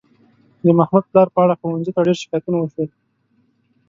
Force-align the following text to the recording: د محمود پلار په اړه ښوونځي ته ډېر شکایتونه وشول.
د 0.63 0.65
محمود 0.79 1.03
پلار 1.09 1.27
په 1.35 1.39
اړه 1.43 1.55
ښوونځي 1.59 1.91
ته 1.95 2.01
ډېر 2.05 2.17
شکایتونه 2.23 2.57
وشول. 2.59 2.89